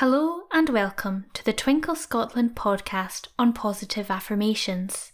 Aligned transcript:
Hello 0.00 0.44
and 0.50 0.70
welcome 0.70 1.26
to 1.34 1.44
the 1.44 1.52
Twinkl 1.52 1.94
Scotland 1.94 2.54
podcast 2.54 3.26
on 3.38 3.52
positive 3.52 4.10
affirmations. 4.10 5.12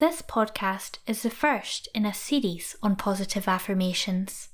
This 0.00 0.22
podcast 0.22 1.00
is 1.06 1.22
the 1.22 1.28
first 1.28 1.90
in 1.94 2.06
a 2.06 2.14
series 2.14 2.76
on 2.82 2.96
positive 2.96 3.46
affirmations. 3.46 4.48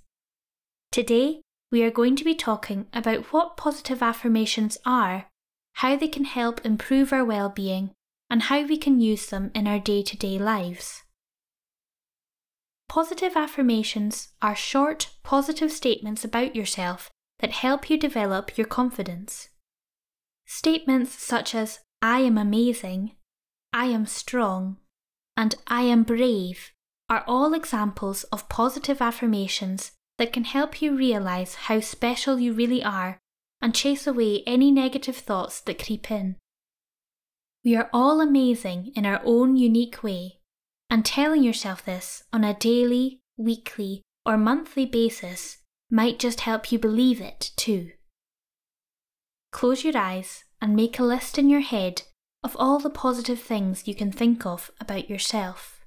Today, 0.90 1.42
we 1.70 1.84
are 1.84 1.92
going 1.92 2.16
to 2.16 2.24
be 2.24 2.34
talking 2.34 2.86
about 2.92 3.32
what 3.32 3.56
positive 3.56 4.02
affirmations 4.02 4.78
are, 4.84 5.26
how 5.74 5.94
they 5.94 6.08
can 6.08 6.24
help 6.24 6.66
improve 6.66 7.12
our 7.12 7.24
well-being, 7.24 7.92
and 8.28 8.42
how 8.42 8.66
we 8.66 8.76
can 8.76 8.98
use 8.98 9.26
them 9.26 9.52
in 9.54 9.68
our 9.68 9.78
day-to-day 9.78 10.40
lives. 10.40 11.04
Positive 12.88 13.36
affirmations 13.36 14.30
are 14.42 14.56
short, 14.56 15.10
positive 15.22 15.70
statements 15.70 16.24
about 16.24 16.56
yourself 16.56 17.12
that 17.40 17.52
help 17.52 17.90
you 17.90 17.98
develop 17.98 18.56
your 18.56 18.66
confidence. 18.66 19.48
Statements 20.46 21.14
such 21.22 21.54
as, 21.54 21.80
I 22.02 22.20
am 22.20 22.38
amazing, 22.38 23.16
I 23.72 23.86
am 23.86 24.06
strong, 24.06 24.78
and 25.36 25.54
I 25.66 25.82
am 25.82 26.02
brave 26.02 26.72
are 27.08 27.24
all 27.26 27.54
examples 27.54 28.24
of 28.24 28.48
positive 28.48 29.02
affirmations 29.02 29.92
that 30.18 30.32
can 30.32 30.44
help 30.44 30.80
you 30.80 30.96
realize 30.96 31.54
how 31.54 31.80
special 31.80 32.38
you 32.38 32.52
really 32.52 32.84
are 32.84 33.18
and 33.60 33.74
chase 33.74 34.06
away 34.06 34.42
any 34.46 34.70
negative 34.70 35.16
thoughts 35.16 35.60
that 35.62 35.84
creep 35.84 36.10
in. 36.10 36.36
We 37.64 37.76
are 37.76 37.90
all 37.92 38.20
amazing 38.20 38.92
in 38.94 39.04
our 39.04 39.20
own 39.24 39.56
unique 39.56 40.02
way, 40.02 40.40
and 40.88 41.04
telling 41.04 41.42
yourself 41.42 41.84
this 41.84 42.22
on 42.32 42.44
a 42.44 42.54
daily, 42.54 43.20
weekly, 43.36 44.02
or 44.24 44.36
monthly 44.36 44.86
basis 44.86 45.58
might 45.90 46.18
just 46.18 46.40
help 46.42 46.70
you 46.70 46.78
believe 46.78 47.20
it 47.20 47.50
too. 47.56 47.90
Close 49.50 49.84
your 49.84 49.96
eyes 49.96 50.44
and 50.60 50.76
make 50.76 50.98
a 50.98 51.04
list 51.04 51.38
in 51.38 51.50
your 51.50 51.60
head 51.60 52.02
of 52.44 52.56
all 52.58 52.78
the 52.78 52.90
positive 52.90 53.40
things 53.40 53.88
you 53.88 53.94
can 53.94 54.12
think 54.12 54.46
of 54.46 54.70
about 54.80 55.10
yourself. 55.10 55.79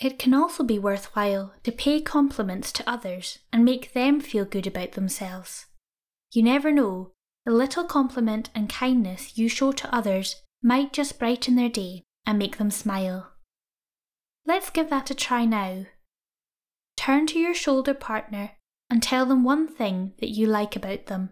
It 0.00 0.18
can 0.18 0.32
also 0.32 0.64
be 0.64 0.78
worthwhile 0.78 1.52
to 1.62 1.70
pay 1.70 2.00
compliments 2.00 2.72
to 2.72 2.90
others 2.90 3.40
and 3.52 3.64
make 3.64 3.92
them 3.92 4.18
feel 4.20 4.46
good 4.46 4.66
about 4.66 4.92
themselves. 4.92 5.66
You 6.32 6.42
never 6.42 6.72
know, 6.72 7.12
the 7.44 7.52
little 7.52 7.84
compliment 7.84 8.48
and 8.54 8.68
kindness 8.68 9.36
you 9.36 9.48
show 9.48 9.72
to 9.72 9.94
others 9.94 10.36
might 10.62 10.94
just 10.94 11.18
brighten 11.18 11.54
their 11.54 11.68
day 11.68 12.04
and 12.24 12.38
make 12.38 12.56
them 12.56 12.70
smile. 12.70 13.32
Let's 14.46 14.70
give 14.70 14.88
that 14.88 15.10
a 15.10 15.14
try 15.14 15.44
now. 15.44 15.84
Turn 16.96 17.26
to 17.26 17.38
your 17.38 17.54
shoulder 17.54 17.92
partner 17.92 18.52
and 18.88 19.02
tell 19.02 19.26
them 19.26 19.44
one 19.44 19.68
thing 19.68 20.14
that 20.20 20.30
you 20.30 20.46
like 20.46 20.76
about 20.76 21.06
them. 21.06 21.30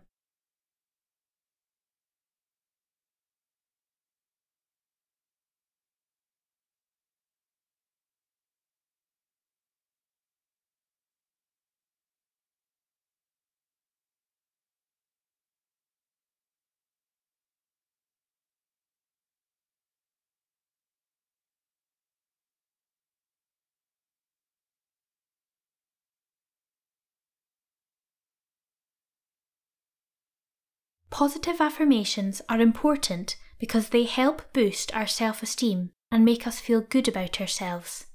Positive 31.18 31.60
affirmations 31.60 32.40
are 32.48 32.60
important 32.60 33.34
because 33.58 33.88
they 33.88 34.04
help 34.04 34.52
boost 34.52 34.94
our 34.94 35.08
self 35.08 35.42
esteem 35.42 35.90
and 36.12 36.24
make 36.24 36.46
us 36.46 36.60
feel 36.60 36.80
good 36.80 37.08
about 37.08 37.40
ourselves. 37.40 38.06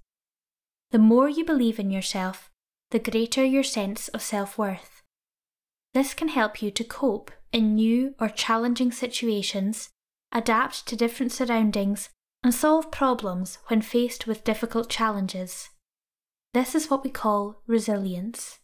The 0.92 1.00
more 1.00 1.28
you 1.28 1.44
believe 1.44 1.80
in 1.80 1.92
yourself, 1.92 2.50
the 2.92 3.00
greater 3.00 3.44
your 3.44 3.62
sense 3.62 4.08
of 4.08 4.22
self 4.22 4.58
worth. 4.58 5.02
This 5.94 6.14
can 6.14 6.30
help 6.30 6.62
you 6.62 6.72
to 6.72 6.84
cope 6.86 7.30
in 7.52 7.76
new 7.76 8.16
or 8.22 8.30
challenging 8.30 8.94
situations, 8.94 9.90
adapt 10.32 10.88
to 10.88 10.96
different 10.96 11.34
surroundings, 11.34 12.08
and 12.42 12.56
solve 12.56 12.90
problems 12.90 13.58
when 13.68 13.82
faced 13.82 14.28
with 14.28 14.46
difficult 14.46 14.90
challenges. 14.90 15.72
This 16.54 16.74
is 16.74 16.90
what 16.90 17.04
we 17.04 17.10
call 17.10 17.64
resilience. 17.68 18.60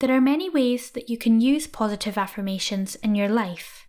There 0.00 0.14
are 0.14 0.20
many 0.20 0.50
ways 0.50 0.90
that 0.90 1.08
you 1.08 1.16
can 1.16 1.40
use 1.40 1.66
positive 1.66 2.18
affirmations 2.18 2.96
in 2.96 3.14
your 3.14 3.28
life. 3.28 3.88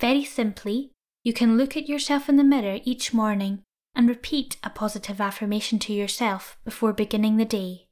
Very 0.00 0.24
simply, 0.24 0.92
you 1.24 1.32
can 1.34 1.58
look 1.58 1.76
at 1.76 1.88
yourself 1.88 2.28
in 2.28 2.36
the 2.36 2.44
mirror 2.44 2.80
each 2.84 3.12
morning 3.12 3.62
and 3.94 4.08
repeat 4.08 4.56
a 4.62 4.70
positive 4.70 5.20
affirmation 5.20 5.78
to 5.80 5.92
yourself 5.92 6.56
before 6.64 6.92
beginning 6.92 7.36
the 7.36 7.44
day. 7.44 7.86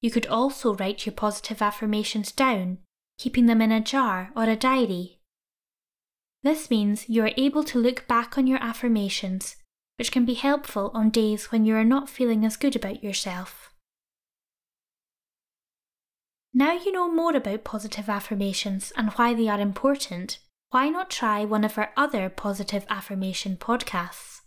You 0.00 0.10
could 0.10 0.26
also 0.26 0.74
write 0.74 1.04
your 1.04 1.14
positive 1.14 1.60
affirmations 1.60 2.32
down, 2.32 2.78
keeping 3.18 3.46
them 3.46 3.60
in 3.60 3.72
a 3.72 3.80
jar 3.80 4.30
or 4.34 4.44
a 4.44 4.56
diary. 4.56 5.18
This 6.42 6.70
means 6.70 7.08
you 7.08 7.22
are 7.22 7.32
able 7.36 7.64
to 7.64 7.78
look 7.78 8.08
back 8.08 8.38
on 8.38 8.46
your 8.46 8.62
affirmations, 8.62 9.56
which 9.98 10.10
can 10.10 10.24
be 10.24 10.34
helpful 10.34 10.90
on 10.94 11.10
days 11.10 11.52
when 11.52 11.66
you 11.66 11.74
are 11.76 11.84
not 11.84 12.08
feeling 12.08 12.46
as 12.46 12.56
good 12.56 12.74
about 12.74 13.04
yourself. 13.04 13.69
Now 16.60 16.72
you 16.74 16.92
know 16.92 17.10
more 17.10 17.34
about 17.34 17.64
positive 17.64 18.10
affirmations 18.10 18.92
and 18.94 19.08
why 19.12 19.32
they 19.32 19.48
are 19.48 19.58
important, 19.58 20.40
why 20.68 20.90
not 20.90 21.08
try 21.08 21.42
one 21.42 21.64
of 21.64 21.78
our 21.78 21.90
other 21.96 22.28
positive 22.28 22.84
affirmation 22.90 23.56
podcasts? 23.56 24.42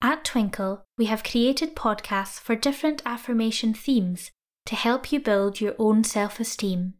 At 0.00 0.24
Twinkl, 0.24 0.80
we 0.96 1.04
have 1.12 1.22
created 1.22 1.76
podcasts 1.76 2.40
for 2.40 2.56
different 2.56 3.02
affirmation 3.04 3.74
themes 3.74 4.30
to 4.64 4.74
help 4.74 5.12
you 5.12 5.20
build 5.20 5.60
your 5.60 5.74
own 5.78 6.04
self 6.04 6.40
esteem. 6.40 6.94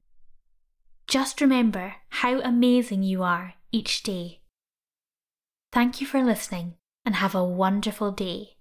Just 1.09 1.41
remember 1.41 1.95
how 2.11 2.43
amazing 2.43 3.03
you 3.03 3.23
are 3.23 3.55
each 3.73 4.03
day. 4.03 4.43
Thank 5.73 6.03
you 6.03 6.07
for 6.07 6.23
listening 6.23 6.75
and 7.07 7.15
have 7.15 7.35
a 7.35 7.43
wonderful 7.43 8.13
day. 8.13 8.59